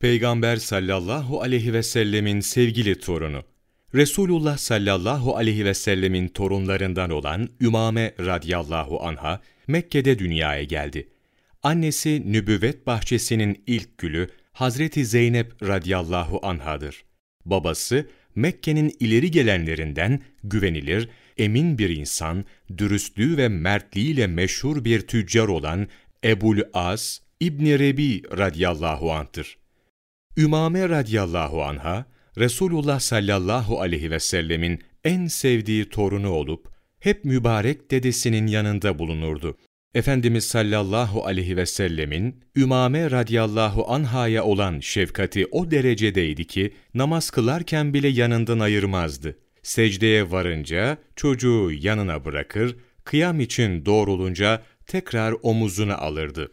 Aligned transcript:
Peygamber 0.00 0.56
sallallahu 0.56 1.42
aleyhi 1.42 1.72
ve 1.72 1.82
sellemin 1.82 2.40
sevgili 2.40 3.00
torunu. 3.00 3.44
Resulullah 3.94 4.58
sallallahu 4.58 5.36
aleyhi 5.36 5.64
ve 5.64 5.74
sellemin 5.74 6.28
torunlarından 6.28 7.10
olan 7.10 7.48
Ümame 7.60 8.14
radıyallahu 8.20 9.02
anha 9.02 9.40
Mekke'de 9.66 10.18
dünyaya 10.18 10.64
geldi. 10.64 11.08
Annesi 11.62 12.32
nübüvvet 12.32 12.86
bahçesinin 12.86 13.62
ilk 13.66 13.98
gülü 13.98 14.28
Hazreti 14.52 15.04
Zeynep 15.04 15.62
radıyallahu 15.62 16.46
anhadır. 16.46 17.04
Babası 17.44 18.08
Mekke'nin 18.34 18.96
ileri 19.00 19.30
gelenlerinden 19.30 20.20
güvenilir, 20.44 21.08
emin 21.38 21.78
bir 21.78 21.96
insan, 21.96 22.44
dürüstlüğü 22.78 23.36
ve 23.36 23.48
mertliğiyle 23.48 24.26
meşhur 24.26 24.84
bir 24.84 25.00
tüccar 25.00 25.48
olan 25.48 25.88
Ebul 26.24 26.60
As 26.72 27.20
İbni 27.40 27.78
Rebi 27.78 28.22
radıyallahu 28.36 29.12
anh'tır. 29.12 29.57
Ümame 30.38 30.88
radıyallahu 30.88 31.62
anha, 31.62 32.04
Resulullah 32.38 33.00
sallallahu 33.00 33.80
aleyhi 33.80 34.10
ve 34.10 34.20
sellemin 34.20 34.82
en 35.04 35.26
sevdiği 35.26 35.88
torunu 35.88 36.30
olup, 36.30 36.68
hep 37.00 37.24
mübarek 37.24 37.90
dedesinin 37.90 38.46
yanında 38.46 38.98
bulunurdu. 38.98 39.56
Efendimiz 39.94 40.44
sallallahu 40.44 41.24
aleyhi 41.26 41.56
ve 41.56 41.66
sellemin 41.66 42.40
Ümame 42.56 43.10
radıyallahu 43.10 43.92
anhaya 43.92 44.44
olan 44.44 44.80
şefkati 44.80 45.46
o 45.46 45.70
derecedeydi 45.70 46.46
ki 46.46 46.74
namaz 46.94 47.30
kılarken 47.30 47.94
bile 47.94 48.08
yanından 48.08 48.58
ayırmazdı. 48.58 49.38
Secdeye 49.62 50.30
varınca 50.30 50.98
çocuğu 51.16 51.70
yanına 51.72 52.24
bırakır, 52.24 52.76
kıyam 53.04 53.40
için 53.40 53.86
doğrulunca 53.86 54.62
tekrar 54.86 55.34
omuzuna 55.42 55.96
alırdı. 55.96 56.50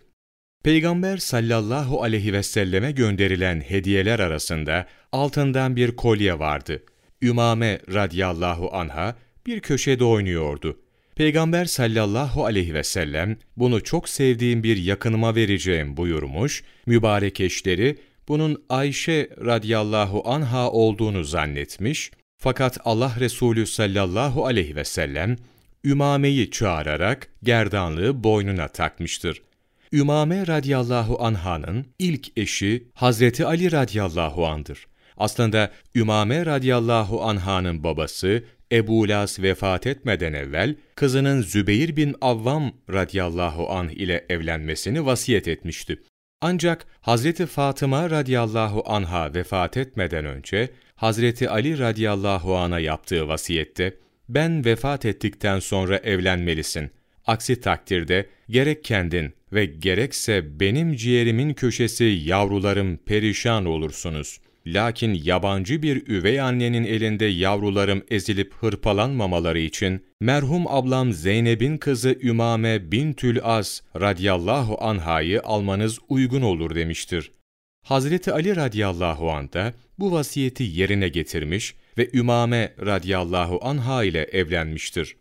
Peygamber 0.66 1.18
sallallahu 1.18 2.04
aleyhi 2.04 2.34
ve 2.34 2.44
selleme 2.44 2.92
gönderilen 2.92 3.62
hediyeler 3.62 4.20
arasında 4.20 4.86
altından 5.12 5.76
bir 5.76 5.96
kolye 5.96 6.40
vardı. 6.40 6.84
Ümame 7.21 7.80
radıyallahu 7.94 8.76
anha 8.76 9.16
bir 9.46 9.60
köşede 9.60 10.04
oynuyordu. 10.04 10.80
Peygamber 11.16 11.66
sallallahu 11.66 12.46
aleyhi 12.46 12.74
ve 12.74 12.84
sellem 12.84 13.38
bunu 13.58 13.84
çok 13.84 14.10
sevdiğim 14.10 14.63
bir 14.63 14.77
yakınıma 14.77 15.36
vereceğim 15.36 15.98
buyurmuş, 15.98 16.63
mübarek 16.86 17.41
eşleri 17.41 17.98
bunun 18.27 18.63
Ayşe 18.70 19.30
radıyallahu 19.46 20.30
anha 20.30 20.71
olduğunu 20.71 21.24
zannetmiş, 21.24 22.12
fakat 22.38 22.77
Allah 22.86 23.16
Resulü 23.20 23.68
sallallahu 23.68 24.46
aleyhi 24.46 24.76
ve 24.76 24.86
sellem 24.86 25.36
Ümame'yi 25.84 26.52
çağırarak 26.52 27.27
gerdanlığı 27.43 28.24
boynuna 28.24 28.68
takmıştır. 28.68 29.41
Ümame 29.96 30.48
radıyallahu 30.48 31.24
anh'ın 31.24 31.85
ilk 31.99 32.38
eşi 32.38 32.88
Hazreti 32.93 33.46
Ali 33.46 33.71
radıyallahu 33.71 34.48
an'dır. 34.48 34.87
Aslında 35.18 35.71
Ümame 35.96 36.46
radıyallahu 36.46 37.24
anh'ın 37.24 37.84
babası 37.84 38.43
Ebu 38.71 39.10
Las 39.10 39.40
vefat 39.40 39.87
etmeden 39.87 40.34
evvel 40.34 40.76
kızının 40.96 41.41
Zübeyir 41.41 41.96
bin 41.96 42.15
Avvam 42.21 42.71
radıyallahu 42.93 43.70
anh 43.70 43.91
ile 43.91 44.26
evlenmesini 44.29 45.05
vasiyet 45.05 45.48
etmişti. 45.48 46.04
Ancak 46.41 46.85
Hazreti 47.02 47.46
Fatıma 47.46 48.09
radıyallahu 48.09 48.84
anha 48.85 49.34
vefat 49.34 49.77
etmeden 49.77 50.26
önce 50.26 50.70
Hazreti 50.96 51.49
Ali 51.49 51.80
radıyallahu 51.80 52.57
anh'a 52.57 52.80
yaptığı 52.80 53.27
vasiyette 53.27 53.98
ben 54.30 54.65
vefat 54.65 55.05
ettikten 55.05 55.59
sonra 55.59 55.98
evlenmelisin. 55.98 56.91
Aksi 57.26 57.62
takdirde 57.62 58.30
gerek 58.49 58.84
kendin 58.84 59.34
ve 59.56 59.66
gerekse 59.66 60.60
benim 60.60 60.96
ciğerimin 60.96 61.54
köşesi 61.54 62.04
yavrularım 62.04 62.98
perişan 62.98 63.66
olursunuz. 63.66 64.40
Lakin 64.68 65.14
yabancı 65.24 65.81
bir 65.81 66.08
üvey 66.08 66.42
annenin 66.42 66.84
elinde 66.84 67.25
yavrularım 67.25 68.03
ezilip 68.09 68.53
hırpalanmamaları 68.53 69.59
için 69.59 70.06
merhum 70.22 70.68
ablam 70.68 71.14
Zeynep'in 71.14 71.78
kızı 71.78 72.20
Ümame 72.24 72.92
bintül 72.92 73.40
Az 73.44 73.84
radıyallahu 74.00 74.84
anhayı 74.84 75.42
almanız 75.44 76.00
uygun 76.10 76.42
olur 76.42 76.76
demiştir. 76.76 77.32
Hazreti 77.86 78.32
Ali 78.32 78.56
radıyallahu 78.56 79.32
anh 79.32 79.54
da 79.54 79.74
bu 80.00 80.12
vasiyeti 80.12 80.64
yerine 80.64 81.10
getirmiş 81.10 81.76
ve 81.98 82.10
Ümame 82.14 82.74
radıyallahu 82.86 83.60
anha 83.62 84.04
ile 84.04 84.24
evlenmiştir. 84.24 85.16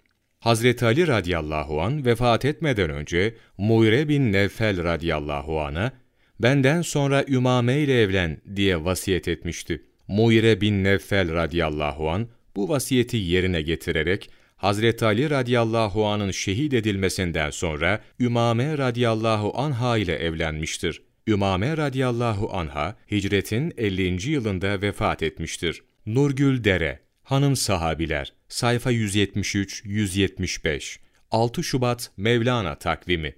Hazreti 0.45 0.85
Ali 0.85 1.07
radıyallahu 1.07 1.83
an 1.83 2.05
vefat 2.05 2.45
etmeden 2.45 2.91
önce 2.91 3.35
Muire 3.59 4.09
bin 4.09 4.33
Nevfel 4.33 4.85
radıyallahu 4.85 5.61
an'a 5.61 5.93
benden 6.41 6.83
sonra 6.83 7.25
Ümame 7.29 7.79
ile 7.79 8.03
evlen 8.03 8.41
diye 8.57 8.85
vasiyet 8.85 9.29
etmişti. 9.29 9.83
Muire 10.09 10.61
bin 10.61 10.85
Nevfel 10.85 11.35
radıyallahu 11.35 12.11
an 12.11 12.29
bu 12.57 12.69
vasiyeti 12.69 13.17
yerine 13.17 13.63
getirerek 13.63 14.31
Hazreti 14.57 15.05
Ali 15.05 15.31
radıyallahu 15.31 16.07
anın 16.07 16.31
şehit 16.31 16.75
edilmesinden 16.75 17.51
sonra 17.51 18.01
Ümame 18.21 18.79
radıyallahu 18.79 19.59
anha 19.59 19.99
ile 19.99 20.17
evlenmiştir. 20.17 21.03
Ümame 21.27 21.77
radıyallahu 21.77 22.57
anha 22.57 22.97
hicretin 23.11 23.73
50. 23.77 24.31
yılında 24.31 24.83
vefat 24.83 25.23
etmiştir. 25.23 25.83
Nurgül 26.07 26.65
Dere, 26.65 27.01
Hanım 27.23 27.57
Sahabiler, 27.57 28.33
sayfa 28.55 28.93
173-175, 28.93 30.99
6 31.31 31.65
Şubat 31.65 32.11
Mevlana 32.17 32.79
takvimi 32.79 33.35